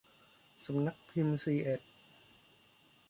[0.65, 1.81] สำนักพิมพ์ซีเอ็ด